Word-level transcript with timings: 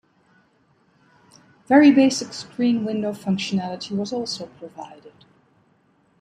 Very 1.67 1.91
basic 1.91 2.33
screen 2.33 2.85
window 2.85 3.11
functionality 3.13 3.91
was 3.95 4.11
also 4.11 4.47
provided. 4.47 5.13